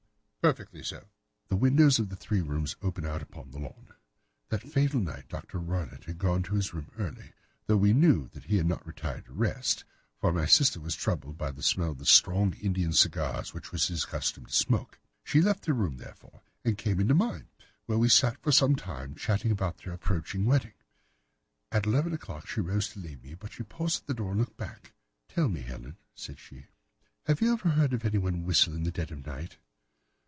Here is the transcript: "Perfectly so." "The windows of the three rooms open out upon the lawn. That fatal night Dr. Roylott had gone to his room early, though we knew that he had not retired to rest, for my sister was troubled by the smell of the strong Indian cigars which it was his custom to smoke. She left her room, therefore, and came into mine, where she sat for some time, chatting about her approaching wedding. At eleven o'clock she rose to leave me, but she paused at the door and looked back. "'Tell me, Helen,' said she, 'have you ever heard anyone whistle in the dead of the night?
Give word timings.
"Perfectly 0.43 0.81
so." 0.81 1.05
"The 1.49 1.55
windows 1.55 1.99
of 1.99 2.09
the 2.09 2.15
three 2.15 2.41
rooms 2.41 2.75
open 2.81 3.05
out 3.05 3.21
upon 3.21 3.51
the 3.51 3.59
lawn. 3.59 3.89
That 4.49 4.63
fatal 4.63 4.99
night 4.99 5.29
Dr. 5.29 5.59
Roylott 5.59 6.05
had 6.05 6.17
gone 6.17 6.41
to 6.41 6.55
his 6.55 6.73
room 6.73 6.89
early, 6.97 7.33
though 7.67 7.77
we 7.77 7.93
knew 7.93 8.27
that 8.29 8.45
he 8.45 8.57
had 8.57 8.65
not 8.65 8.83
retired 8.83 9.25
to 9.25 9.33
rest, 9.33 9.83
for 10.19 10.33
my 10.33 10.47
sister 10.47 10.79
was 10.79 10.95
troubled 10.95 11.37
by 11.37 11.51
the 11.51 11.61
smell 11.61 11.91
of 11.91 11.99
the 11.99 12.07
strong 12.07 12.55
Indian 12.55 12.91
cigars 12.91 13.53
which 13.53 13.67
it 13.67 13.71
was 13.71 13.87
his 13.89 14.03
custom 14.03 14.47
to 14.47 14.51
smoke. 14.51 14.97
She 15.23 15.43
left 15.43 15.67
her 15.67 15.73
room, 15.75 15.97
therefore, 15.97 16.41
and 16.65 16.75
came 16.75 16.99
into 16.99 17.13
mine, 17.13 17.49
where 17.85 18.01
she 18.01 18.09
sat 18.17 18.41
for 18.41 18.51
some 18.51 18.75
time, 18.75 19.13
chatting 19.13 19.51
about 19.51 19.81
her 19.81 19.91
approaching 19.91 20.45
wedding. 20.45 20.73
At 21.71 21.85
eleven 21.85 22.13
o'clock 22.13 22.47
she 22.47 22.61
rose 22.61 22.89
to 22.93 22.99
leave 22.99 23.23
me, 23.23 23.35
but 23.35 23.51
she 23.51 23.61
paused 23.61 24.01
at 24.01 24.07
the 24.07 24.15
door 24.15 24.31
and 24.31 24.39
looked 24.39 24.57
back. 24.57 24.93
"'Tell 25.27 25.49
me, 25.49 25.61
Helen,' 25.61 25.97
said 26.15 26.39
she, 26.39 26.65
'have 27.27 27.41
you 27.41 27.53
ever 27.53 27.69
heard 27.69 27.93
anyone 28.03 28.43
whistle 28.43 28.73
in 28.73 28.81
the 28.81 28.91
dead 28.91 29.11
of 29.11 29.21
the 29.21 29.29
night? 29.29 29.57